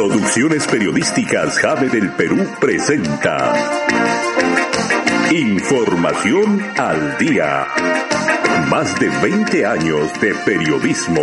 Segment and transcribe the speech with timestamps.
[0.00, 3.52] Producciones Periodísticas Jave del Perú presenta
[5.30, 7.66] Información al Día.
[8.70, 11.20] Más de 20 años de periodismo.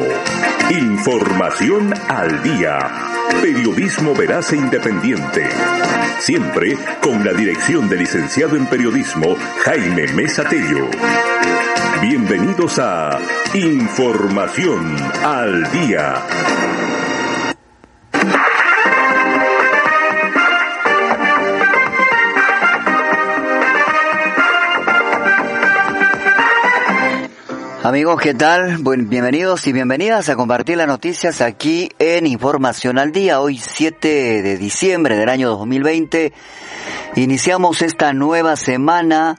[0.69, 2.77] Información al Día.
[3.41, 5.49] Periodismo veraz e independiente.
[6.19, 9.35] Siempre con la dirección del licenciado en periodismo
[9.65, 10.87] Jaime Mesa Tello.
[12.03, 13.17] Bienvenidos a
[13.55, 16.21] Información al Día.
[27.87, 28.79] Amigos, ¿qué tal?
[28.83, 33.39] bienvenidos y bienvenidas a compartir las noticias aquí en Información al Día.
[33.39, 36.33] Hoy 7 de diciembre del año 2020
[37.15, 39.37] iniciamos esta nueva semana,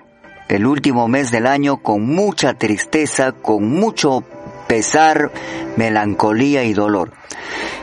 [0.48, 4.24] el último mes del año, con mucha tristeza, con mucho
[4.66, 5.30] pesar,
[5.76, 7.12] melancolía y dolor.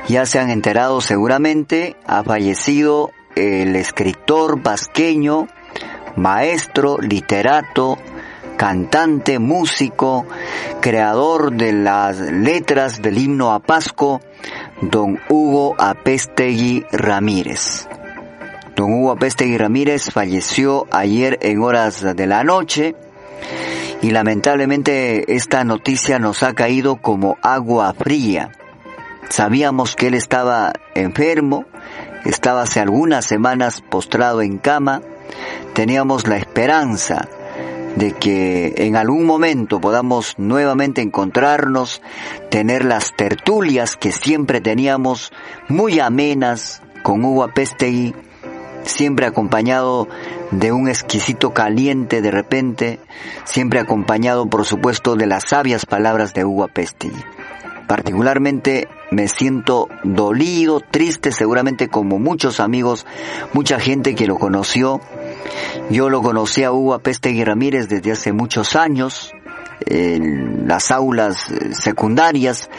[0.07, 5.47] Ya se han enterado seguramente, ha fallecido el escritor vasqueño,
[6.15, 7.99] maestro, literato,
[8.55, 10.25] cantante, músico,
[10.81, 14.21] creador de las letras del himno a Pasco,
[14.81, 17.87] don Hugo Apestegui Ramírez.
[18.75, 22.95] Don Hugo Apestegui Ramírez falleció ayer en horas de la noche
[24.01, 28.51] y lamentablemente esta noticia nos ha caído como agua fría.
[29.29, 31.65] Sabíamos que él estaba enfermo,
[32.25, 35.01] estaba hace algunas semanas postrado en cama,
[35.73, 37.27] teníamos la esperanza
[37.95, 42.01] de que en algún momento podamos nuevamente encontrarnos,
[42.49, 45.31] tener las tertulias que siempre teníamos
[45.67, 48.13] muy amenas con Hugo Apestegui,
[48.83, 50.07] siempre acompañado
[50.51, 52.99] de un exquisito caliente de repente,
[53.45, 57.23] siempre acompañado por supuesto de las sabias palabras de Hugo Apestegui.
[57.87, 63.05] Particularmente me siento dolido, triste, seguramente como muchos amigos,
[63.53, 65.01] mucha gente que lo conoció,
[65.89, 69.31] yo lo conocí a Hugo Apestegui Ramírez desde hace muchos años,
[69.85, 72.69] en las aulas eh, secundarias.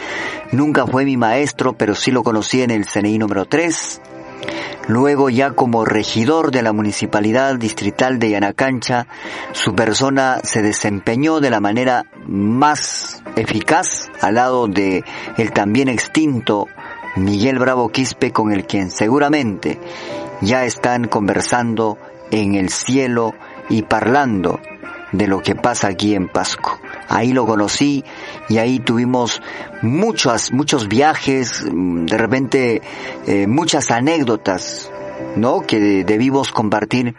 [0.52, 4.00] Nunca fue mi maestro, pero sí lo conocí en el CNI número 3.
[4.88, 9.08] Luego ya como regidor de la Municipalidad Distrital de Yanacancha,
[9.52, 15.02] su persona se desempeñó de la manera más eficaz al lado de
[15.38, 16.68] el también extinto
[17.16, 19.80] Miguel Bravo Quispe con el quien seguramente
[20.40, 21.98] ya están conversando
[22.30, 23.34] en el cielo
[23.68, 24.60] y parlando
[25.12, 26.78] de lo que pasa aquí en Pasco.
[27.08, 28.04] Ahí lo conocí
[28.48, 29.40] y ahí tuvimos
[29.82, 32.82] muchos, muchos viajes, de repente
[33.26, 34.90] eh, muchas anécdotas,
[35.36, 35.62] ¿no?
[35.62, 37.14] Que debimos compartir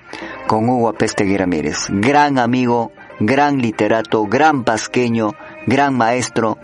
[0.48, 1.88] con Hugo Apestegui Ramírez.
[1.90, 5.34] Gran amigo, gran literato, gran pasqueño,
[5.66, 6.58] gran maestro.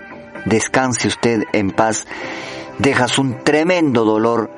[0.46, 2.06] Descanse usted en paz.
[2.80, 4.52] Dejas un tremendo dolor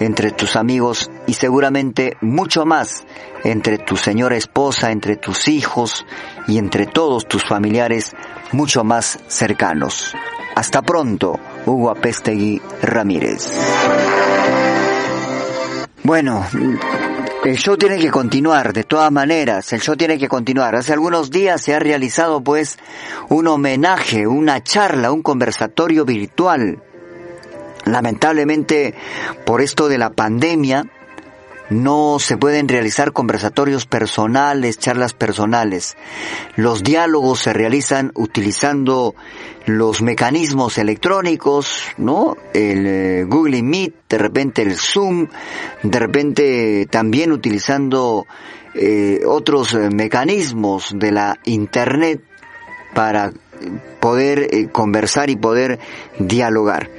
[0.00, 3.04] entre tus amigos y seguramente mucho más
[3.44, 6.06] entre tu señora esposa, entre tus hijos
[6.46, 8.14] y entre todos tus familiares
[8.52, 10.14] mucho más cercanos.
[10.54, 13.52] Hasta pronto, Hugo Apestegui Ramírez.
[16.02, 16.44] Bueno,
[17.44, 20.74] el show tiene que continuar, de todas maneras, el show tiene que continuar.
[20.74, 22.78] Hace algunos días se ha realizado pues
[23.28, 26.82] un homenaje, una charla, un conversatorio virtual
[27.90, 28.94] Lamentablemente,
[29.44, 30.86] por esto de la pandemia,
[31.70, 35.96] no se pueden realizar conversatorios personales, charlas personales.
[36.56, 39.14] Los diálogos se realizan utilizando
[39.66, 42.36] los mecanismos electrónicos, ¿no?
[42.54, 45.28] El eh, Google Meet, de repente el Zoom,
[45.82, 48.26] de repente también utilizando
[48.74, 52.22] eh, otros eh, mecanismos de la Internet
[52.94, 53.32] para
[54.00, 55.78] poder eh, conversar y poder
[56.18, 56.90] dialogar.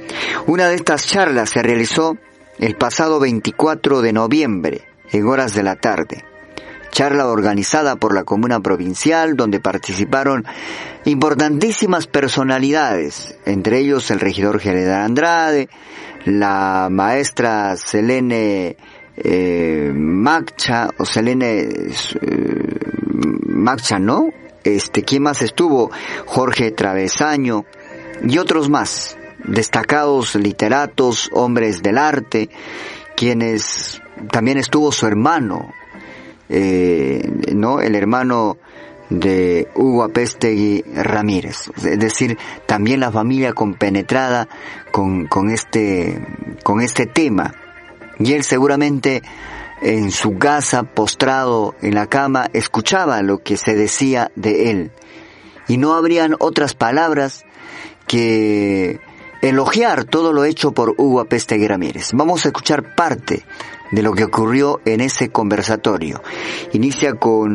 [0.46, 2.16] Una de estas charlas se realizó
[2.58, 6.24] el pasado 24 de noviembre, en horas de la tarde.
[6.90, 10.44] Charla organizada por la Comuna Provincial, donde participaron
[11.04, 15.68] importantísimas personalidades, entre ellos el regidor General Andrade,
[16.24, 18.76] la maestra Selene
[19.16, 22.78] eh, Macha, o Selene eh,
[23.46, 24.30] Macha, ¿no?
[24.64, 25.90] Este, ¿quién más estuvo?
[26.26, 27.64] Jorge Travesaño
[28.26, 32.48] y otros más, destacados literatos, hombres del arte,
[33.16, 35.72] quienes también estuvo su hermano,
[36.48, 37.22] eh,
[37.54, 37.80] ¿no?
[37.80, 38.58] El hermano
[39.08, 44.48] de Hugo Apestegui Ramírez, es decir, también la familia compenetrada
[44.92, 46.20] con, con este,
[46.62, 47.54] con este tema.
[48.18, 49.22] Y él seguramente
[49.82, 54.92] en su casa, postrado en la cama, escuchaba lo que se decía de él.
[55.68, 57.44] Y no habrían otras palabras
[58.06, 59.00] que,
[59.40, 62.10] elogiar todo lo hecho por Hugo Apestegui Ramírez.
[62.12, 63.44] Vamos a escuchar parte
[63.90, 66.22] de lo que ocurrió en ese conversatorio.
[66.72, 67.50] Inicia con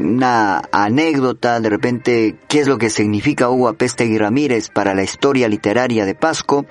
[0.00, 5.48] una anécdota, de repente, qué es lo que significa Hugo Apestegui Ramírez para la historia
[5.48, 6.66] literaria de Pasco,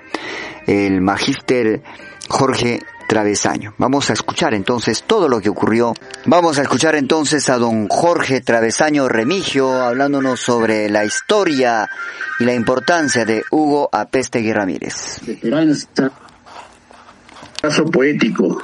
[0.65, 1.83] el magíster
[2.29, 3.73] Jorge Travesaño.
[3.77, 5.93] Vamos a escuchar entonces todo lo que ocurrió.
[6.25, 11.89] Vamos a escuchar entonces a don Jorge Travesaño Remigio hablándonos sobre la historia
[12.39, 15.21] y la importancia de Hugo Apestegui Ramírez.
[15.27, 16.11] Esperanza,
[17.61, 18.61] caso poético,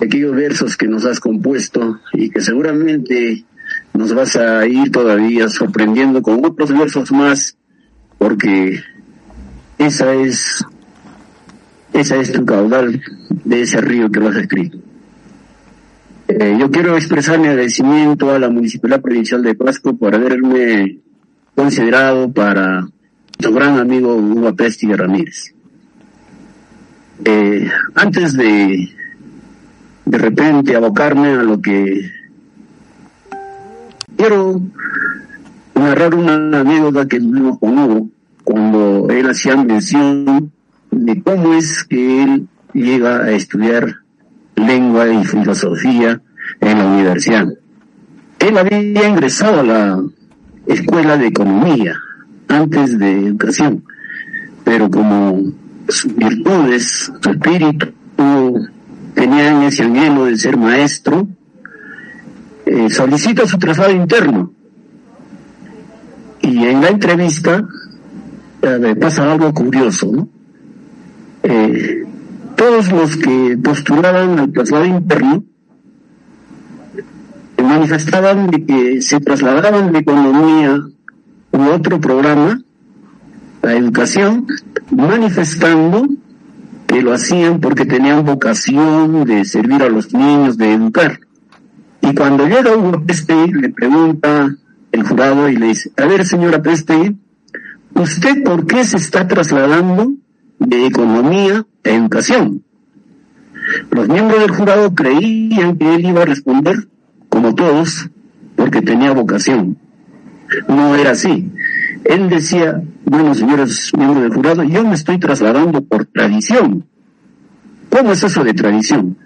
[0.00, 3.44] aquellos versos que nos has compuesto y que seguramente
[3.92, 7.56] nos vas a ir todavía sorprendiendo con otros versos más,
[8.18, 8.82] porque
[9.78, 10.64] esa es
[11.94, 13.00] esa es tu caudal
[13.44, 14.78] de ese río que has escrito.
[16.26, 20.98] Eh, yo quiero expresar mi agradecimiento a la Municipalidad Provincial de Pasco por haberme
[21.54, 22.88] considerado para
[23.38, 25.54] tu gran amigo Hugo Pesti Ramírez.
[27.24, 28.88] Eh, antes de
[30.04, 32.10] de repente abocarme a lo que
[34.16, 34.60] quiero
[35.74, 38.08] narrar una anécdota que tuvimos con Hugo
[38.42, 40.52] cuando él hacía mención
[40.94, 43.96] de cómo es que él llega a estudiar
[44.56, 46.20] lengua y filosofía
[46.60, 47.48] en la universidad.
[48.38, 50.02] Él había ingresado a la
[50.66, 51.96] escuela de economía
[52.48, 53.84] antes de educación,
[54.64, 55.52] pero como
[55.88, 57.92] sus virtudes, su espíritu
[59.14, 61.26] tenían ese anhelo de ser maestro,
[62.66, 64.52] eh, solicita su traslado interno.
[66.40, 67.66] Y en la entrevista
[68.62, 70.28] eh, pasa algo curioso, ¿no?
[71.44, 72.04] Eh,
[72.56, 75.44] todos los que postulaban al traslado interno
[77.64, 80.80] manifestaban de que se trasladaban de economía
[81.52, 82.60] u otro programa
[83.62, 84.46] a educación,
[84.90, 86.06] manifestando
[86.86, 91.18] que lo hacían porque tenían vocación de servir a los niños, de educar.
[92.02, 94.54] Y cuando llega Hugo Peste, le pregunta
[94.92, 97.14] el jurado y le dice, a ver señora Peste,
[97.94, 100.12] ¿usted por qué se está trasladando
[100.66, 102.62] de economía a educación?
[103.90, 106.88] Los miembros del jurado creían que él iba a responder,
[107.28, 108.10] como todos,
[108.56, 109.78] porque tenía vocación.
[110.68, 111.50] No era así.
[112.04, 116.84] Él decía, bueno, señores miembros del jurado, yo me estoy trasladando por tradición.
[117.88, 119.16] ¿Cómo es eso de tradición?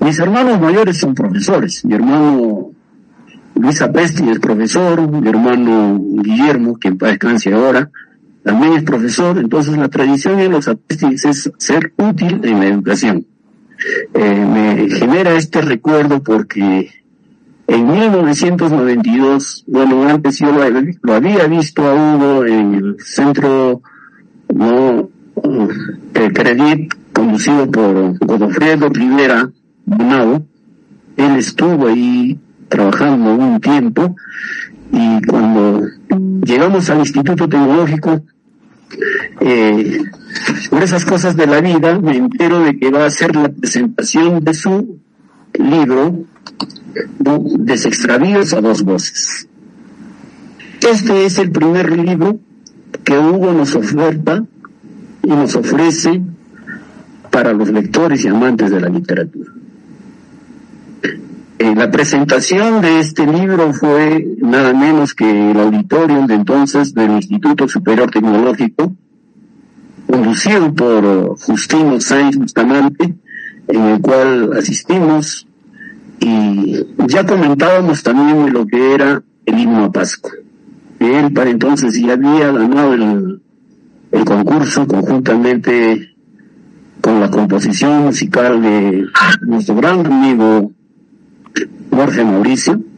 [0.00, 1.84] Mis hermanos mayores son profesores.
[1.84, 2.72] Mi hermano
[3.54, 7.90] Luis Apesti es profesor, mi hermano Guillermo, que en ahora,
[8.42, 9.38] también es profesor.
[9.38, 13.26] Entonces la tradición de los Apestis es ser útil en la educación.
[14.14, 16.90] Eh, me genera este recuerdo porque
[17.66, 23.82] en 1992, bueno, antes yo lo, había visto a Hugo en el centro
[24.54, 25.08] no
[26.12, 29.50] de Credit conducido por Godofredo Rivera
[29.86, 30.44] Bonao.
[31.16, 34.16] Él estuvo ahí trabajando un tiempo
[34.92, 35.86] y cuando
[36.44, 38.22] llegamos al Instituto Tecnológico,
[39.40, 40.02] eh,
[40.70, 44.42] por esas cosas de la vida, me entero de que va a hacer la presentación
[44.44, 44.98] de su
[45.54, 46.24] libro
[47.18, 49.48] Desextravíos a dos voces.
[50.80, 52.38] Este es el primer libro
[53.04, 54.44] que Hugo nos oferta
[55.22, 56.22] y nos ofrece
[57.30, 59.50] para los lectores y amantes de la literatura.
[61.58, 67.12] Eh, la presentación de este libro fue nada menos que el auditorio de entonces del
[67.12, 68.94] Instituto Superior Tecnológico,
[70.06, 73.14] conducido por Justino Sainz Bustamante,
[73.68, 75.46] en el cual asistimos
[76.20, 80.30] y ya comentábamos también lo que era el himno a Pascua.
[81.00, 83.40] Él para entonces ya había ganado el,
[84.12, 86.14] el concurso conjuntamente
[87.00, 89.06] con la composición musical de
[89.40, 90.70] nuestro gran amigo
[92.02, 92.91] Jorge Mauricio.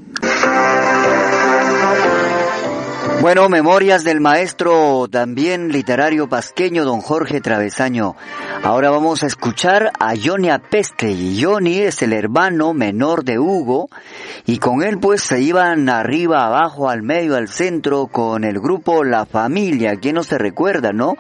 [3.25, 8.17] Bueno, memorias del maestro también literario pasqueño don Jorge Travesaño.
[8.63, 11.17] Ahora vamos a escuchar a Johnny Apeste.
[11.41, 13.89] Johnny es el hermano menor de Hugo
[14.45, 19.05] y con él pues se iban arriba, abajo, al medio, al centro con el grupo
[19.05, 19.97] La Familia.
[19.97, 21.15] ¿Quién no se recuerda, no?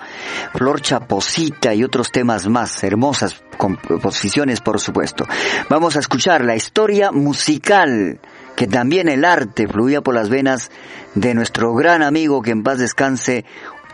[0.52, 5.24] Flor Chaposita y otros temas más hermosas composiciones por supuesto.
[5.70, 8.20] Vamos a escuchar la historia musical
[8.56, 10.70] que también el arte fluía por las venas
[11.14, 13.44] de nuestro gran amigo que en paz descanse,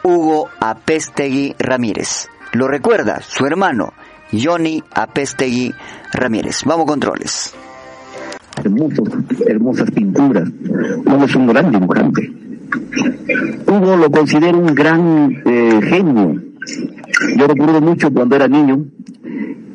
[0.02, 2.28] Hugo Apestegui Ramírez.
[2.52, 3.92] Lo recuerda su hermano,
[4.32, 5.72] Johnny Apestegui
[6.12, 6.62] Ramírez.
[6.64, 7.54] Vamos controles.
[8.56, 9.04] Hermoso,
[9.46, 10.48] hermosas pinturas.
[11.06, 12.32] Hugo es un gran dibujante.
[13.66, 16.40] Hugo lo considero un gran eh, genio
[17.36, 18.84] Yo recuerdo mucho cuando era niño,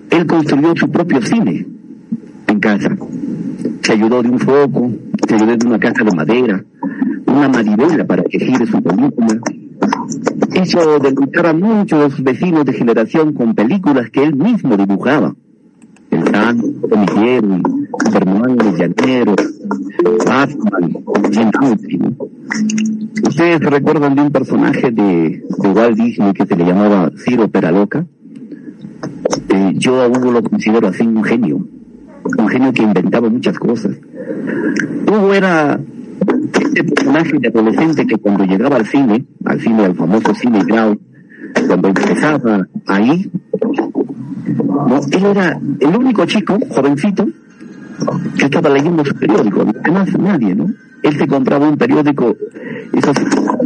[0.09, 1.65] él construyó su propio cine
[2.47, 2.95] en casa.
[3.81, 4.91] Se ayudó de un foco,
[5.27, 6.63] se ayudó de una caja de madera,
[7.36, 9.39] una manivela para que gire su película.
[10.62, 15.36] Hizo debutar a muchos vecinos de generación con películas que él mismo dibujaba.
[16.12, 17.62] El Santo, Miguel,
[18.06, 19.36] Superman, El Llanero,
[20.25, 20.92] Batman,
[21.32, 21.51] Jim
[22.00, 22.15] ¿no?
[23.27, 28.06] ¿Ustedes recuerdan de un personaje de, de Walt Disney que se le llamaba Ciro Peraloca?
[29.50, 31.68] Eh, yo a Hugo lo considero así un genio,
[32.38, 33.98] un genio que inventaba muchas cosas.
[35.08, 35.80] Hugo era
[36.75, 41.00] este personaje de adolescente que cuando llegaba al cine, al cine, al famoso cine Grau,
[41.67, 43.32] cuando empezaba ahí,
[45.12, 47.25] él era el único chico, jovencito,
[48.38, 50.67] que estaba leyendo su periódico, además nadie, ¿no?
[51.01, 52.36] Él se compraba un periódico,
[52.91, 53.17] esos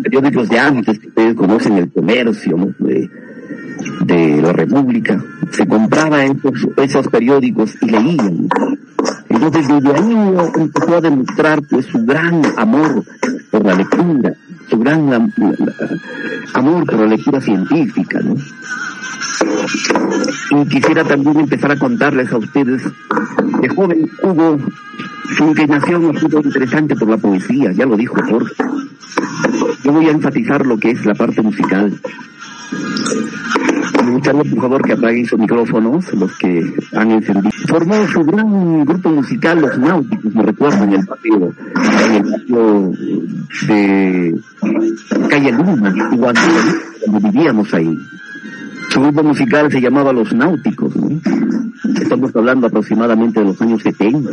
[0.04, 2.58] periódicos de antes que ustedes conocen, el comercio.
[2.78, 3.10] De,
[4.06, 8.50] de la República, se compraba esos periódicos y leían.
[9.41, 10.13] Entonces desde ahí
[10.58, 13.05] empezó a demostrar pues su gran amor
[13.50, 14.34] por la lectura,
[14.69, 15.31] su gran
[16.53, 18.19] amor por la lectura científica.
[20.51, 22.84] Y quisiera también empezar a contarles a ustedes
[23.62, 24.60] que joven hubo
[25.38, 28.55] su inclinación un poco interesante por la poesía, ya lo dijo Jorge.
[29.86, 31.98] Yo voy a enfatizar lo que es la parte musical.
[34.12, 37.51] Gustaría, por favor, que apaguen sus micrófonos, los que han encendido.
[37.67, 41.53] Formó su gran grupo musical, Los Náuticos, me recuerdo, en el patio,
[42.05, 42.91] en el patio
[43.67, 44.39] de
[45.29, 47.98] Calle Luna, cuando vivíamos ahí.
[48.89, 50.93] Su grupo musical se llamaba Los Náuticos.
[52.01, 54.31] Estamos hablando aproximadamente de los años 70.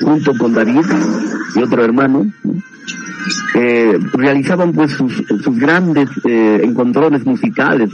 [0.00, 0.84] Junto con David
[1.56, 2.26] y otro hermano,
[3.54, 7.90] eh, realizaban pues sus, grandes eh, encontrones musicales.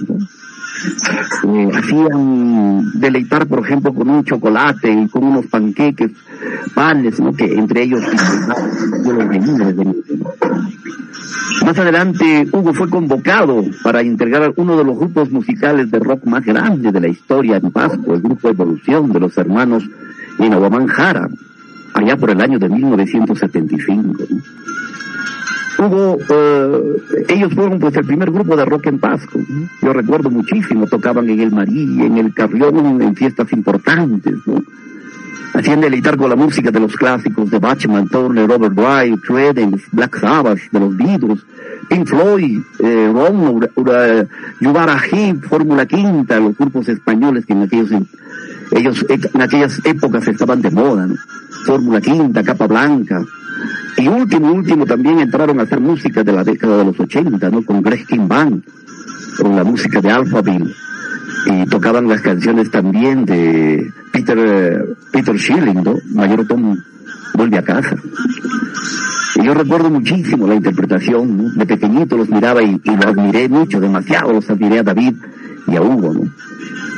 [1.45, 6.11] Eh, hacían deleitar, por ejemplo, con un chocolate y con unos panqueques,
[6.75, 7.33] panes, ¿no?
[7.33, 8.01] Que entre ellos
[9.05, 9.27] yo los
[11.65, 16.45] Más adelante, Hugo fue convocado para integrar uno de los grupos musicales de rock más
[16.45, 19.85] grandes de la historia en Pasco, el grupo Evolución de los hermanos
[20.39, 21.29] Inahuamán Jara,
[21.95, 24.25] allá por el año de 1975.
[24.31, 24.41] ¿no?
[25.81, 29.39] Hubo, eh, ellos fueron pues el primer grupo de rock en Pasco.
[29.83, 34.63] Yo recuerdo muchísimo, tocaban en el María, en el Carrión, en fiestas importantes, ¿no?
[35.53, 40.21] Hacían deleitar con la música de los clásicos de Bachman, Turner, Robert Wright, Creedence, Black
[40.21, 41.41] Sabbath, de los Beatles,
[41.89, 43.69] Pink Floyd, eh, Ron,
[44.61, 47.91] Yubara Heep, Fórmula Quinta, los grupos españoles que en aquellos,
[48.71, 51.17] ellos, en aquellas épocas estaban de moda, ¿no?
[51.67, 53.25] Fórmula Quinta, Capa Blanca,
[53.97, 57.65] y último, último, también entraron a hacer música de la década de los 80, ¿no?
[57.65, 58.63] Con Greg King Band,
[59.39, 60.75] con la música de Alphaville.
[61.47, 65.83] Y tocaban las canciones también de Peter, Peter Schilling.
[66.15, 66.79] Mayor Tom
[67.35, 67.97] vuelve a casa.
[69.37, 71.57] Y yo recuerdo muchísimo la interpretación.
[71.57, 75.15] De pequeñito los miraba y, y lo admiré mucho, demasiado los admiré a David
[75.67, 76.31] y a Hugo, ¿no?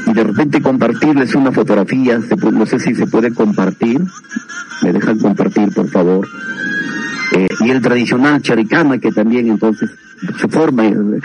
[0.07, 2.19] Y de repente compartirles una fotografía,
[2.53, 4.03] no sé si se puede compartir,
[4.83, 6.27] me dejan compartir por favor,
[7.33, 9.91] eh, y el tradicional charicama que también entonces
[10.39, 10.85] se forma,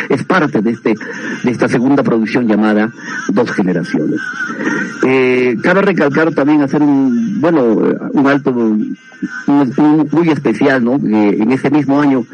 [0.10, 0.96] es parte de este,
[1.44, 2.92] de esta segunda producción llamada
[3.30, 4.20] Dos Generaciones.
[5.04, 7.64] Eh, cabe recalcar también hacer un, bueno,
[8.14, 8.98] un alto, un,
[10.12, 10.96] muy especial, ¿no?
[10.96, 12.26] Eh, en ese mismo año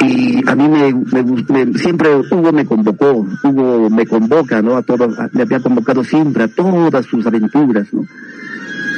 [0.00, 4.76] y a mí me, me, me, siempre Hugo me convocó, Hugo me convoca, ¿no?
[4.76, 8.04] A todos, me había convocado siempre a todas sus aventuras, ¿no?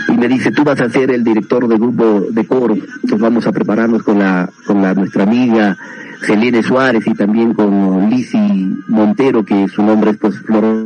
[0.08, 3.46] Y me dice, tú vas a ser el director del grupo de coro, entonces vamos
[3.46, 5.76] a prepararnos con la, con la, nuestra amiga
[6.26, 10.84] Selene Suárez y también con Lisi Montero, que su nombre es pues Flor.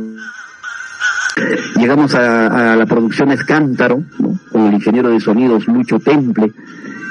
[1.75, 4.39] Llegamos a, a la producción Escántaro, ¿no?
[4.51, 6.53] con el ingeniero de sonidos Lucho Temple,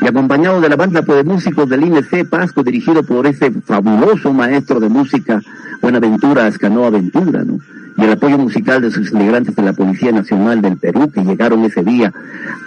[0.05, 4.79] y acompañado de la banda de músicos del INC Pasco, dirigido por ese fabuloso maestro
[4.79, 5.41] de música,
[5.81, 7.59] Buenaventura Escanoa Ventura, ¿no?
[7.97, 11.65] Y el apoyo musical de sus integrantes de la Policía Nacional del Perú, que llegaron
[11.65, 12.13] ese día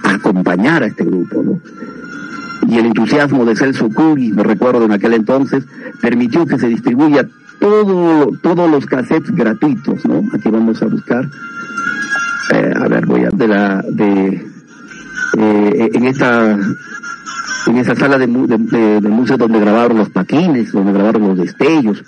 [0.04, 1.60] a acompañar a este grupo, ¿no?
[2.68, 5.64] Y el entusiasmo de Celso Curi, me recuerdo en aquel entonces,
[6.02, 7.28] permitió que se distribuya
[7.60, 10.24] todo, todos los cassettes gratuitos, ¿no?
[10.34, 11.30] Aquí vamos a buscar.
[12.52, 14.48] Eh, a ver, voy a, de la, de,
[15.38, 16.58] eh, en esta
[17.68, 22.04] en esa sala de, de, museo donde grabaron los paquines, donde grabaron los destellos,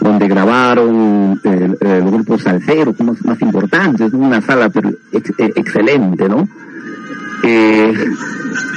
[0.00, 6.28] donde grabaron eh, eh, los grupos salseros más, más importantes, una sala pero, eh, excelente,
[6.28, 6.48] ¿no?
[7.44, 7.94] Eh,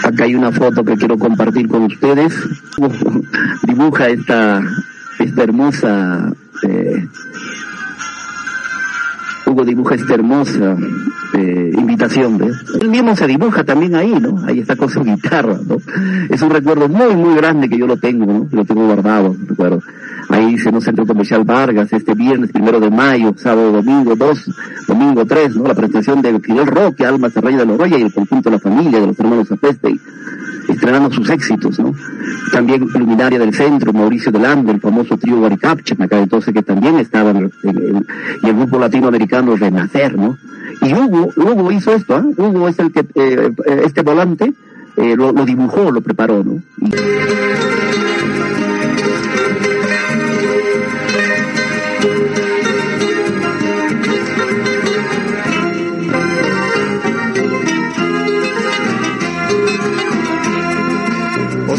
[0.04, 2.34] acá hay una foto que quiero compartir con ustedes.
[3.64, 4.62] Dibuja esta,
[5.20, 7.08] esta hermosa Eh,
[9.46, 10.78] Hugo dibuja esta hermosa
[11.34, 12.56] eh, invitación, ¿ves?
[12.82, 14.44] Él mismo se dibuja también ahí, ¿no?
[14.46, 15.78] Ahí está con su guitarra, ¿no?
[16.30, 18.48] Es un recuerdo muy, muy grande que yo lo tengo, ¿no?
[18.52, 19.82] Lo tengo guardado, recuerdo.
[20.30, 24.50] Ahí se nos Centro Comercial Vargas, este viernes primero de mayo, sábado, domingo dos,
[24.88, 25.64] domingo tres, ¿no?
[25.68, 29.00] La presentación de Fidel Roque, Alma Serraya de Loroya y el conjunto de la familia
[29.00, 29.96] de los hermanos Apeste,
[30.68, 31.94] estrenando sus éxitos, ¿no?
[32.52, 37.52] También luminaria del centro, Mauricio Delando, el famoso trío Guaricapcha, acá entonces que también estaban,
[37.64, 40.38] y el grupo latinoamericano Renacer, ¿no?
[40.82, 42.24] Y Hugo, Hugo hizo esto, ¿eh?
[42.38, 43.52] Hugo es el que, eh,
[43.86, 44.54] este volante,
[44.98, 46.62] eh, lo, dibujó, lo preparó, ¿no?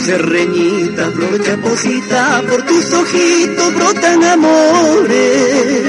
[0.07, 5.83] Serreñita, flor chaposita, por tus ojitos brotan amores.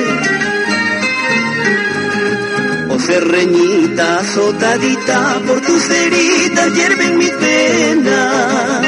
[2.90, 8.82] Oh serreñita, azotadita, por tus heridas hierven mi pena.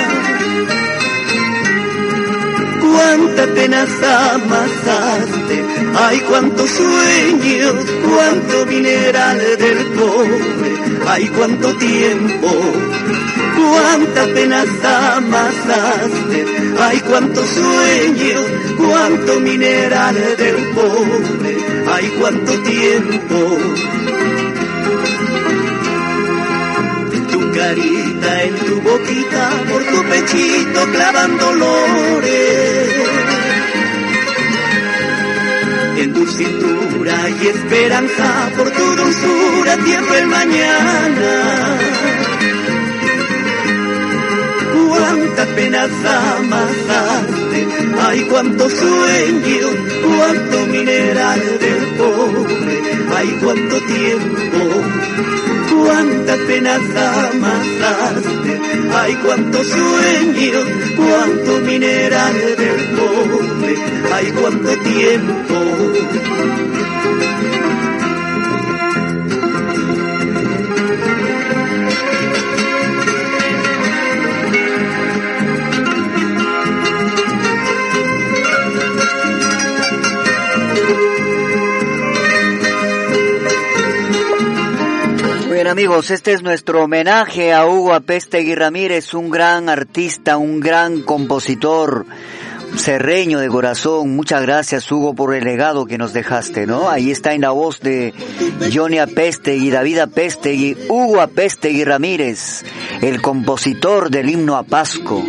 [2.82, 5.39] Cuánta penas amasaste,
[5.96, 10.78] ay cuántos sueños, cuánto mineral del pobre,
[11.08, 12.50] ay cuánto tiempo
[13.60, 16.46] cuántas penas amasaste,
[16.80, 18.46] ay cuántos sueños,
[18.78, 23.58] cuánto mineral del pobre, ay cuánto tiempo.
[27.32, 31.38] Tu carita en tu boquita, por tu pechito clavan
[36.02, 41.78] En tu cintura y esperanza, por tu dulzura, tiempo el mañana.
[44.88, 47.68] Cuántas penas amasaste,
[48.00, 49.72] ay cuántos sueños,
[50.06, 52.56] cuánto mineral del pobre,
[53.18, 54.82] ay cuánto tiempo,
[55.84, 58.62] cuántas penas amasaste,
[58.96, 62.89] ay cuántos sueños, cuánto mineral del
[64.14, 65.56] ay cuánto tiempo.
[85.70, 92.06] amigos, este es nuestro homenaje a Hugo Apestegui Ramírez, un gran artista, un gran compositor,
[92.80, 94.16] serreño de corazón.
[94.16, 96.90] Muchas gracias Hugo por el legado que nos dejaste, ¿no?
[96.90, 98.14] Ahí está en la voz de
[98.74, 102.64] Johnny Apestegui, David Apestegui, Hugo Apestegui Ramírez,
[103.02, 105.24] el compositor del himno a Pasco.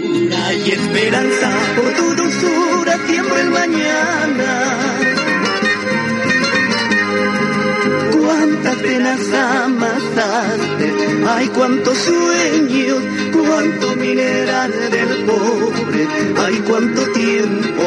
[8.21, 10.93] Cuántas penas amasaste,
[11.29, 12.99] ay cuántos sueños,
[13.33, 17.83] cuánto mineral del pobre, ay cuánto tiempo,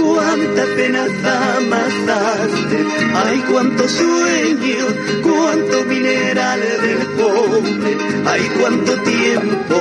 [0.00, 9.76] cuántas penas amasaste, ay cuántos sueños, cuánto mineral del pobre, ay cuánto tiempo.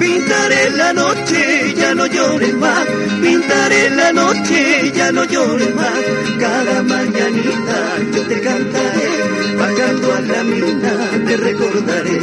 [0.00, 1.55] Pintaré la noche,
[1.94, 2.86] no llores más.
[3.22, 6.00] Pintaré la noche, ya no llores más.
[6.38, 7.78] Cada mañanita
[8.12, 9.08] yo te cantaré,
[9.56, 10.92] bajando a la mina
[11.26, 12.20] te recordaré.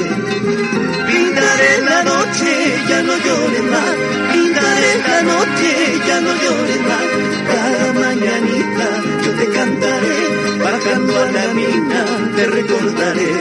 [1.08, 2.50] Pintaré la noche,
[2.90, 3.96] ya no llores más.
[4.34, 5.70] Pintaré la noche,
[6.08, 7.08] ya no llores más.
[7.54, 8.88] Cada mañanita
[9.24, 10.18] yo te cantaré,
[10.64, 13.32] bajando a la mina te recordaré.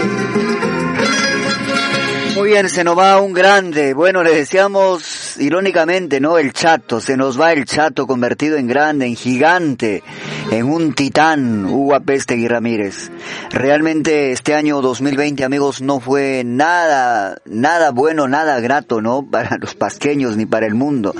[2.34, 3.92] Muy bien, se nos va un grande.
[3.92, 4.34] Bueno, le
[5.38, 6.38] irónicamente, ¿no?
[6.38, 10.02] El chato, se nos va el chato convertido en grande, en gigante,
[10.50, 13.10] en un titán, Hugo Apestegui Ramírez.
[13.50, 19.26] Realmente este año 2020, amigos, no fue nada, nada bueno, nada grato, ¿no?
[19.30, 21.14] Para los pasqueños ni para el mundo.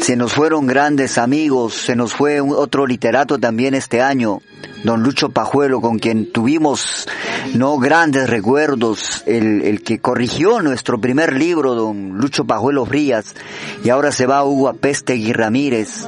[0.00, 4.40] Se nos fueron grandes amigos, se nos fue otro literato también este año,
[4.84, 7.06] don Lucho Pajuelo, con quien tuvimos
[7.54, 13.34] no grandes recuerdos, el, el que corrigió nuestro primer libro, don Lucho Pajuelo Frías,
[13.84, 16.06] y ahora se va Hugo Apestegui Ramírez.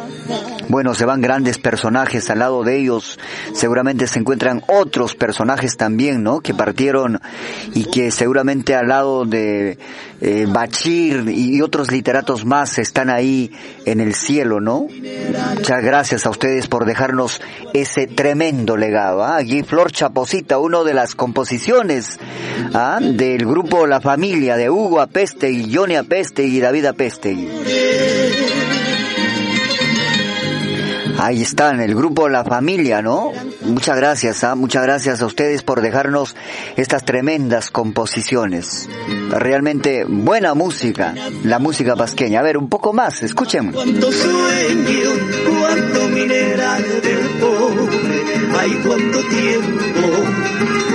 [0.69, 3.19] Bueno, se van grandes personajes al lado de ellos,
[3.53, 6.41] seguramente se encuentran otros personajes también, ¿no?
[6.41, 7.21] Que partieron
[7.75, 9.79] y que seguramente al lado de
[10.21, 13.51] eh, Bachir y otros literatos más están ahí
[13.85, 14.87] en el cielo, ¿no?
[15.55, 17.41] Muchas gracias a ustedes por dejarnos
[17.75, 19.23] ese tremendo legado.
[19.23, 19.37] ¿ah?
[19.37, 22.19] Aquí Flor Chaposita, uno de las composiciones
[22.75, 22.99] ¿ah?
[23.01, 27.35] del grupo La Familia de Hugo Apeste y Johnny Apeste y David Apeste.
[31.19, 33.33] Ahí están, el grupo La Familia, ¿no?
[33.63, 34.55] Muchas gracias, ¿ah?
[34.55, 36.37] muchas gracias a ustedes por dejarnos
[36.77, 38.91] estas tremendas composiciones.
[39.31, 42.41] Realmente buena música, la música pasqueña.
[42.41, 43.73] A ver, un poco más, escuchen.
[43.73, 45.11] Cuánto sueño,
[45.49, 50.94] cuánto mineral del pobre, hay cuánto tiempo,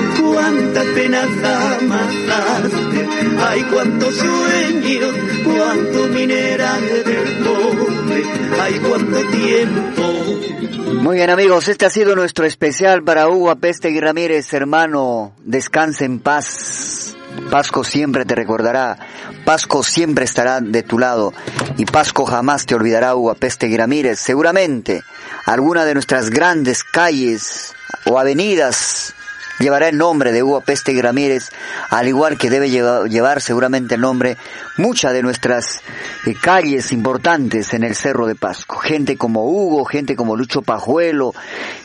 [11.02, 16.19] Muy bien amigos, este ha sido nuestro especial para Hugo Apeste Ramírez, hermano, descanse en
[16.19, 17.15] paz.
[17.49, 18.97] Pasco siempre te recordará,
[19.45, 21.34] Pasco siempre estará de tu lado.
[21.78, 24.19] Y Pasco jamás te olvidará, Hugo Apeste Ramírez.
[24.19, 25.02] Seguramente
[25.45, 27.73] alguna de nuestras grandes calles
[28.06, 29.15] o avenidas
[29.60, 31.52] llevará el nombre de Hugo Peste y Ramírez,
[31.89, 34.38] al igual que debe llevar, seguramente el nombre
[34.78, 35.82] muchas de nuestras
[36.26, 38.78] eh, calles importantes en el Cerro de Pasco.
[38.78, 41.34] Gente como Hugo, gente como Lucho Pajuelo,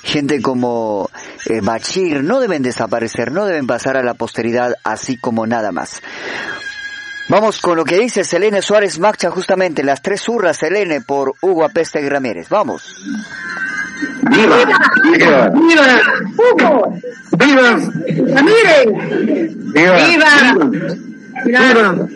[0.02, 1.10] gente como
[1.46, 6.02] eh, Bachir, no deben desaparecer, no deben pasar a la posteridad así como nada más.
[7.28, 11.64] Vamos con lo que dice Selene Suárez Macha, justamente las tres hurras, Selene, por Hugo
[11.64, 12.50] Apeste y Ramírez.
[12.50, 12.82] Vamos.
[14.30, 14.56] ¡Viva!
[15.02, 15.50] ¡Viva!
[15.50, 16.00] ¡Viva!
[16.36, 16.98] ¡Hugo!
[17.38, 17.68] ¡Viva!
[18.34, 18.86] ¡Ramírez!
[19.74, 19.96] ¡Viva!
[21.44, 22.08] ¡Viva!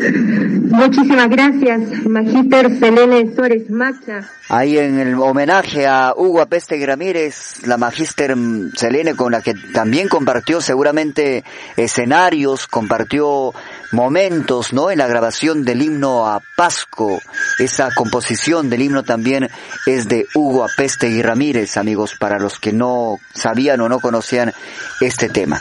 [0.00, 4.28] Muchísimas gracias, Magister Selene Suárez Macha.
[4.48, 8.34] Ahí en el homenaje a Hugo Apeste Ramírez, la Magister
[8.74, 11.44] Selene con la que también compartió seguramente
[11.76, 13.52] escenarios, compartió
[13.92, 14.90] momentos, ¿no?
[14.90, 17.20] En la grabación del himno a Pasco.
[17.58, 19.48] Esa composición del himno también
[19.86, 24.52] es de Hugo Apeste y Ramírez, amigos, para los que no sabían o no conocían
[25.00, 25.60] este tema.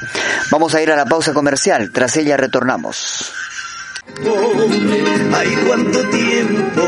[0.51, 1.91] Vamos a ir a la pausa comercial.
[1.91, 3.31] Tras ella retornamos.
[5.33, 6.83] Hay cuánto tiempo.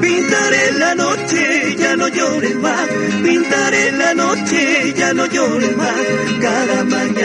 [0.00, 2.88] Pintaré la noche, ya no llores más.
[3.22, 5.94] Pintaré la noche, ya no llores más.
[6.40, 7.21] Cada mañanita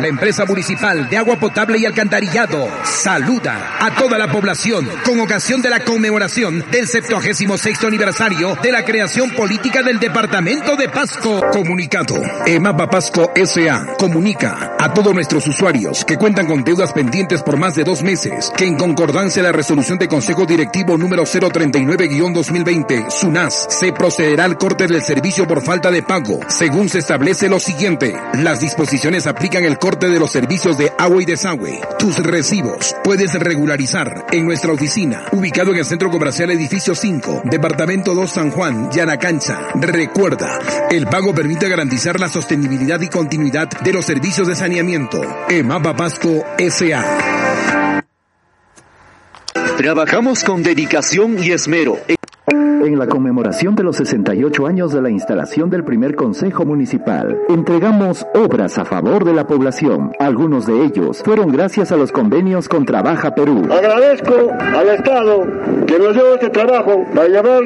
[0.00, 5.60] La empresa municipal de agua potable y alcantarillado saluda a toda la población con ocasión
[5.60, 11.42] de la conmemoración del 76 aniversario de la creación política del departamento de Pasco.
[11.52, 12.14] Comunicado.
[12.46, 17.74] EMAPA Pasco SA comunica a todos nuestros usuarios que cuentan con deudas pendientes por más
[17.74, 23.66] de dos meses que en concordancia a la resolución de Consejo Directivo número 039-2020 SUNAS
[23.68, 28.16] se procederá al corte del servicio por falta de pago según se establece lo siguiente.
[28.38, 31.80] Las disposiciones aplican el corte de los servicios de agua y desagüe.
[31.98, 38.14] Tus recibos puedes regularizar en nuestra oficina, ubicado en el Centro Comercial Edificio 5, Departamento
[38.14, 39.68] 2 San Juan, Yanacancha.
[39.74, 40.58] Recuerda,
[40.90, 44.56] el pago permite garantizar la sostenibilidad y continuidad de los servicios de
[45.48, 48.02] EMAPA Pasco S.A.
[49.76, 51.98] Trabajamos con dedicación y esmero.
[52.82, 58.26] En la conmemoración de los 68 años de la instalación del primer Consejo Municipal, entregamos
[58.34, 60.12] obras a favor de la población.
[60.18, 63.62] Algunos de ellos fueron gracias a los convenios con Trabaja Perú.
[63.70, 65.42] Agradezco al Estado
[65.86, 67.62] que nos dio este trabajo para llevar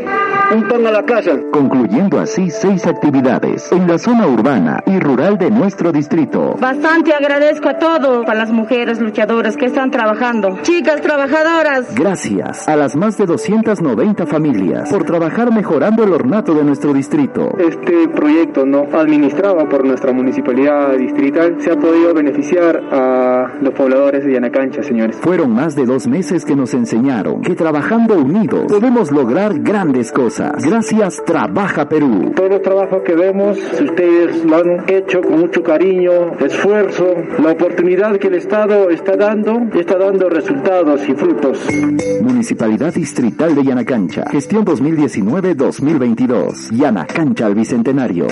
[0.52, 1.38] un pan a la casa.
[1.52, 6.56] Concluyendo así seis actividades en la zona urbana y rural de nuestro distrito.
[6.60, 11.94] Bastante agradezco a todos, a las mujeres luchadoras que están trabajando, chicas trabajadoras.
[11.94, 17.56] Gracias a las más de 290 familias por trabajar mejorando el ornato de nuestro distrito.
[17.58, 24.24] Este proyecto no administrado por nuestra municipalidad distrital se ha podido beneficiar a los pobladores
[24.24, 25.16] de Yanacancha, señores.
[25.16, 30.64] Fueron más de dos meses que nos enseñaron que trabajando unidos podemos lograr grandes cosas.
[30.64, 32.32] Gracias, Trabaja Perú.
[32.34, 38.16] Todos los trabajos que vemos, ustedes lo han hecho con mucho cariño, esfuerzo, la oportunidad
[38.18, 41.66] que el Estado está dando, está dando resultados y frutos.
[42.22, 44.24] Municipalidad Distrital de Yanacancha.
[44.30, 44.64] Gestión
[44.96, 46.70] 2019-2022.
[46.76, 48.26] Yanacancha al Bicentenario.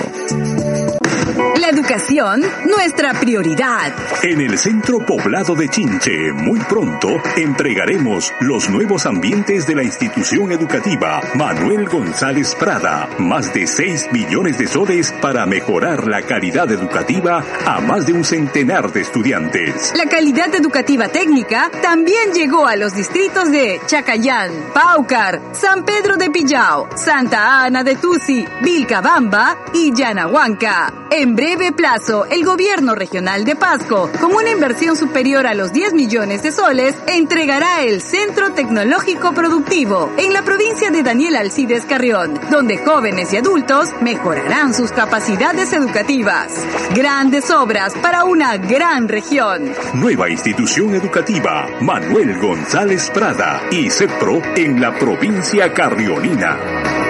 [1.63, 3.93] La educación, nuestra prioridad.
[4.21, 10.51] En el centro poblado de Chinche, muy pronto, entregaremos los nuevos ambientes de la institución
[10.51, 13.07] educativa Manuel González Prada.
[13.17, 18.25] Más de 6 millones de soles para mejorar la calidad educativa a más de un
[18.25, 19.93] centenar de estudiantes.
[19.95, 26.29] La calidad educativa técnica también llegó a los distritos de Chacayán, Paucar, San Pedro de
[26.29, 30.91] Pillao, Santa Ana de Tusi, Vilcabamba y Yanahuanca.
[31.09, 35.93] En breve plazo, el gobierno regional de Pasco, con una inversión superior a los 10
[35.93, 42.39] millones de soles, entregará el Centro Tecnológico Productivo en la provincia de Daniel Alcides Carrión,
[42.49, 46.51] donde jóvenes y adultos mejorarán sus capacidades educativas.
[46.95, 49.71] Grandes obras para una gran región.
[49.93, 57.02] Nueva institución educativa Manuel González Prada y CEPRO en la provincia carrionina.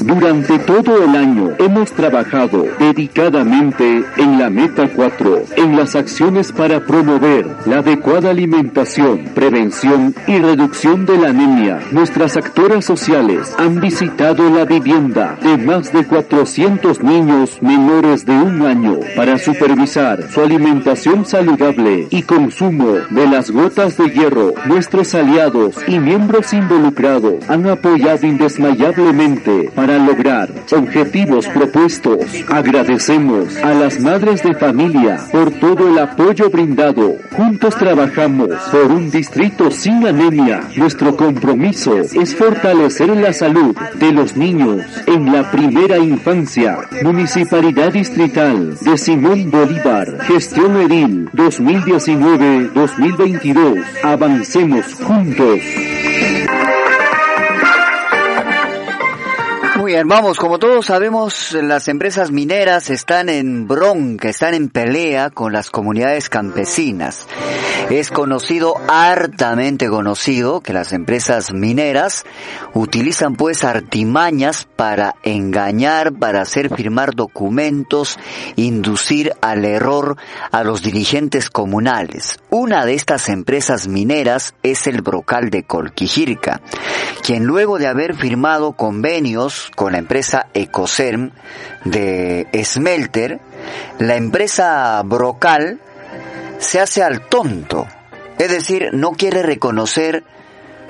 [0.00, 6.80] Durante todo el año hemos trabajado dedicadamente en la Meta 4, en las acciones para
[6.80, 11.80] promover la adecuada alimentación, prevención y reducción de la anemia.
[11.92, 18.62] Nuestras actoras sociales han visitado la vivienda de más de 400 niños menores de un
[18.62, 24.54] año para supervisar su alimentación saludable y consumo de las gotas de hierro.
[24.66, 29.11] Nuestros aliados y miembros involucrados han apoyado indesmayablemente
[29.74, 32.20] para lograr objetivos propuestos.
[32.48, 37.16] Agradecemos a las madres de familia por todo el apoyo brindado.
[37.36, 40.62] Juntos trabajamos por un distrito sin anemia.
[40.76, 46.78] Nuestro compromiso es fortalecer la salud de los niños en la primera infancia.
[47.02, 50.22] Municipalidad Distrital de Simón Bolívar.
[50.22, 53.84] Gestión Edil 2019-2022.
[54.04, 55.60] Avancemos juntos.
[59.92, 65.52] Bien, vamos, como todos sabemos, las empresas mineras están en bronca, están en pelea con
[65.52, 67.26] las comunidades campesinas.
[67.90, 72.24] Es conocido, hartamente conocido, que las empresas mineras
[72.74, 78.18] utilizan pues artimañas para engañar, para hacer firmar documentos,
[78.56, 80.16] inducir al error
[80.50, 82.38] a los dirigentes comunales.
[82.50, 86.62] Una de estas empresas mineras es el Brocal de Colquijirca,
[87.22, 91.32] quien luego de haber firmado convenios con la empresa Ecoserm
[91.84, 93.40] de Smelter,
[93.98, 95.80] la empresa Brocal
[96.62, 97.86] se hace al tonto,
[98.38, 100.22] es decir, no quiere reconocer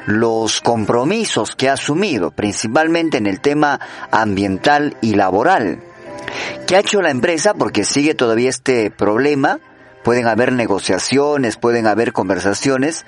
[0.06, 3.80] los compromisos que ha asumido, principalmente en el tema
[4.10, 5.82] ambiental y laboral.
[6.66, 7.54] ¿Qué ha hecho la empresa?
[7.54, 9.60] Porque sigue todavía este problema,
[10.04, 13.06] pueden haber negociaciones, pueden haber conversaciones,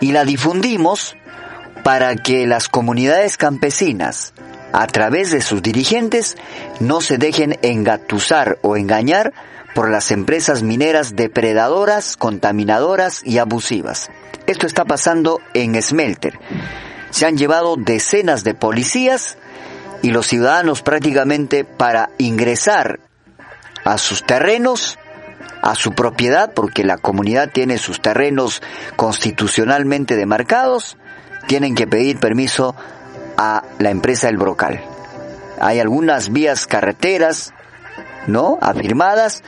[0.00, 1.16] y la difundimos
[1.84, 4.32] para que las comunidades campesinas,
[4.72, 6.36] a través de sus dirigentes,
[6.80, 9.32] no se dejen engatusar o engañar
[9.76, 14.08] por las empresas mineras depredadoras, contaminadoras y abusivas.
[14.46, 16.38] Esto está pasando en Smelter.
[17.10, 19.36] Se han llevado decenas de policías
[20.00, 23.00] y los ciudadanos prácticamente para ingresar
[23.84, 24.98] a sus terrenos,
[25.60, 28.62] a su propiedad, porque la comunidad tiene sus terrenos
[28.96, 30.96] constitucionalmente demarcados,
[31.48, 32.74] tienen que pedir permiso
[33.36, 34.80] a la empresa El Brocal.
[35.60, 37.52] Hay algunas vías carreteras,
[38.26, 38.58] ¿no?
[38.60, 39.42] Afirmadas,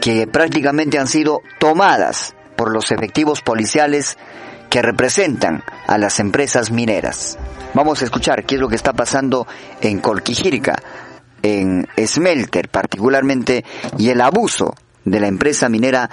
[0.00, 4.16] que prácticamente han sido tomadas por los efectivos policiales
[4.70, 7.38] que representan a las empresas mineras.
[7.74, 9.46] Vamos a escuchar qué es lo que está pasando
[9.80, 10.76] en Colquijirca,
[11.42, 13.64] en Smelter particularmente,
[13.98, 16.10] y el abuso de la empresa minera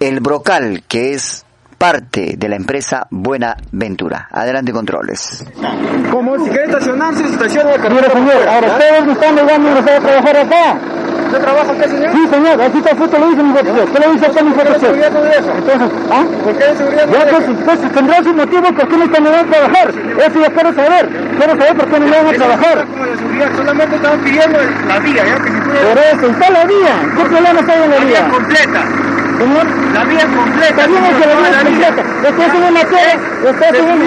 [0.00, 1.43] El Brocal, que es
[1.84, 4.26] parte de la empresa Buena Ventura.
[4.32, 5.44] Adelante, controles.
[6.10, 10.78] Como si quiere estacionarse, estaciona el Mire, señor, ahora ustedes están negando a trabajar acá.
[11.26, 12.12] ¿Usted trabaja acá, señor?
[12.12, 13.92] Sí, señor, aquí está foto, lo dice mi foto.
[13.92, 14.72] ¿Qué le dice acá mi foto?
[14.72, 15.52] ¿Por qué eso?
[15.58, 16.24] Entonces, ¿ah?
[16.42, 19.60] ¿Por qué seguridad Ya, pues, pues, tendrá sus motivos por qué no están negando a
[19.60, 19.88] trabajar.
[19.90, 21.08] Eso yo quiero saber.
[21.36, 22.86] Quiero saber por qué no llegan a trabajar.
[22.86, 25.36] como la seguridad, solamente estaban pidiendo la vía, ¿ya?
[25.36, 25.60] Que si.
[25.60, 26.94] Por eso, está la vía.
[27.14, 28.20] ¿Qué problema está en la La vía?
[28.22, 28.80] vía completa.
[29.38, 30.68] Señor, La vía completa.
[30.68, 32.02] Está bien que la vía es completa.
[32.24, 34.04] Estás en una carretera, estás en una,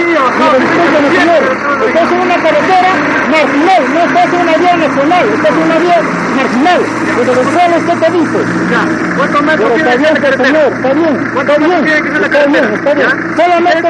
[0.57, 1.43] discúlpeme, señor,
[1.87, 2.89] estás en una carretera
[3.29, 6.01] marginal, no estás en una vía nacional, estás en una vía
[6.35, 6.81] marginal.
[7.17, 8.39] Pero después usted te dice.
[8.71, 8.81] Ya.
[9.17, 12.25] ¿Cuántos metros tiene está que ser bien, la señor, está bien, ¿Cuántos está bien, la
[12.27, 13.09] está bien, está bien.
[13.37, 13.87] Solamente,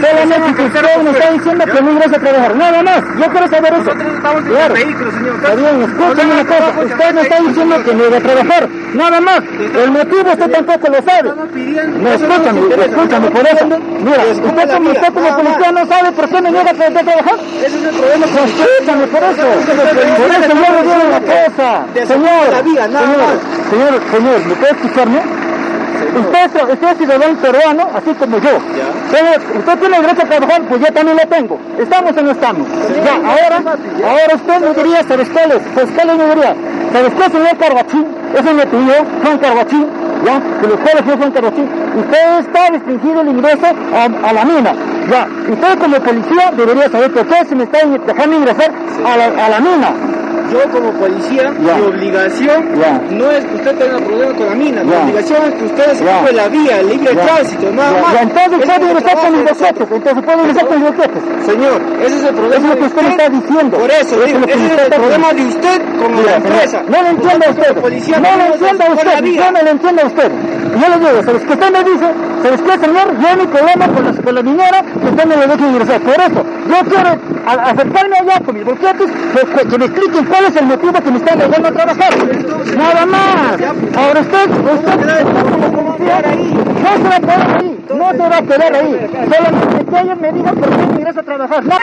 [0.00, 3.00] solamente que usted me está diciendo que no ingresa a trabajar, nada más.
[3.18, 3.94] Yo quiero saber eso.
[3.94, 5.34] Nosotros estamos en vehículo, señor.
[5.36, 6.80] Está bien, escúchame una cosa.
[6.80, 8.68] Usted me está diciendo que no iba a trabajar.
[8.94, 9.40] Nada más.
[9.60, 11.30] El motivo usted tampoco lo sabe.
[11.30, 13.66] No, escúchame, escúchame, por eso.
[14.00, 17.36] Mira, usted como usted como policía no sabe por qué me niega a trabajar.
[17.64, 18.26] Ese es el problema.
[18.26, 19.46] Escúchame, por eso.
[20.16, 21.86] Por eso yo le digo una cosa.
[21.94, 22.48] señor,
[23.70, 25.39] señor, señor, ¿me puede escucharme?
[26.18, 28.58] Usted, usted es ciudadano peruano, así como yo.
[29.58, 31.58] Usted tiene derecho a trabajar, pues yo también lo tengo.
[31.78, 32.66] ¿Estamos o no estamos?
[33.04, 35.62] Ya, ahora, ahora usted me diría, ¿sabes cuál es?
[35.74, 36.54] Pues cuál me diría,
[36.92, 38.06] ¿sabes qué, señor Carvachín?
[38.34, 39.86] Ese me pidió, Juan Carvachín,
[40.24, 41.68] ya, de los cuales fue Juan Carvachín.
[41.98, 44.72] Usted está restringido el ingreso a, a la mina.
[45.10, 48.70] Ya, usted como policía debería saber por qué se me está dejando ingresar
[49.04, 49.88] a la, a la mina.
[50.50, 52.70] Yo como policía, mi obligación
[53.10, 56.04] no es que usted tenga problema con la mina, mi obligación es que usted se
[56.04, 56.16] Ya.
[56.18, 58.22] ocupe la vía, el libre tránsito, nada más.
[58.22, 61.22] entonces puede ingresar con los boquetes, entonces puede ingresar con los boquetes.
[61.46, 63.78] Señor, ese es el problema Es lo que usted está diciendo.
[63.78, 66.30] Por eso, Eso es digo, lo que ese usted es el problema de usted Mira,
[66.30, 66.82] la empresa.
[66.88, 67.74] No lo Nosotros usted.
[67.74, 67.88] como
[68.20, 69.24] No lo que ocupar usted.
[69.24, 70.32] Yo no lo entienda usted.
[70.80, 72.06] Yo le digo, ¿sabes qué usted me dice?
[72.42, 73.18] ¿Sabes qué, señor?
[73.20, 76.00] Yo hay problema con la, con la minera que usted me lo deje ingresar.
[76.00, 77.08] Por eso, yo quiero
[77.46, 80.92] a- acercarme allá con mis boquetes que, que- que me expliquen cuál es el motivo
[80.92, 82.12] que me están dejando a trabajar.
[82.76, 83.60] Nada más.
[83.96, 86.54] Ahora usted, usted no se va a quedar ahí.
[86.80, 87.08] No se
[88.28, 89.10] va a quedar ahí.
[89.30, 91.64] Solamente que ellos me digan por qué me a trabajar.
[91.64, 91.76] No.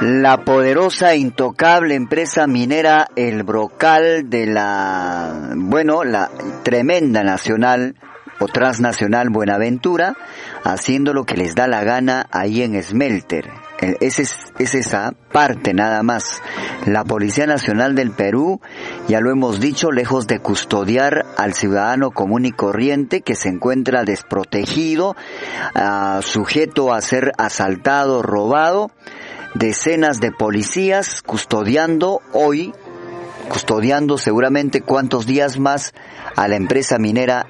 [0.00, 6.30] La poderosa, intocable empresa minera El Brocal de la, bueno, la
[6.62, 7.96] tremenda nacional
[8.40, 10.16] o transnacional Buenaventura,
[10.64, 13.50] haciendo lo que les da la gana ahí en Smelter.
[13.80, 16.42] El- Es, es, es esa parte nada más.
[16.86, 18.60] La Policía Nacional del Perú,
[19.08, 24.04] ya lo hemos dicho, lejos de custodiar al ciudadano común y corriente que se encuentra
[24.04, 25.14] desprotegido,
[25.74, 28.90] ah, sujeto a ser asaltado, robado,
[29.54, 32.72] decenas de policías custodiando hoy,
[33.48, 35.94] custodiando seguramente cuántos días más
[36.36, 37.46] a la empresa minera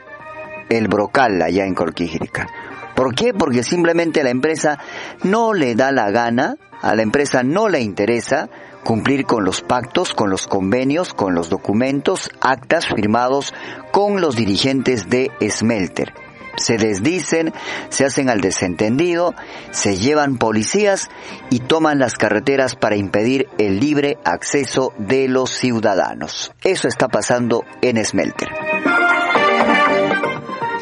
[0.69, 2.47] El Brocal allá en Corquijirica.
[2.95, 3.33] ¿Por qué?
[3.33, 4.79] Porque simplemente la empresa
[5.23, 8.49] no le da la gana, a la empresa no le interesa
[8.85, 13.55] cumplir con los pactos, con los convenios, con los documentos, actas firmados
[13.93, 16.13] con los dirigentes de Smelter
[16.59, 17.53] se desdicen,
[17.89, 19.35] se hacen al desentendido,
[19.71, 21.09] se llevan policías
[21.51, 26.53] y toman las carreteras para impedir el libre acceso de los ciudadanos.
[26.63, 28.49] Eso está pasando en Smelter.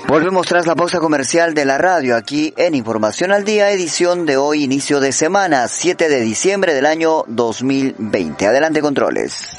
[0.08, 4.36] Volvemos tras la pausa comercial de la radio aquí en Información al Día, edición de
[4.36, 8.46] hoy, inicio de semana, 7 de diciembre del año 2020.
[8.46, 9.58] Adelante controles.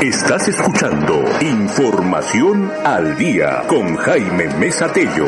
[0.00, 5.26] Estás escuchando Información al Día con Jaime Mesa Tello.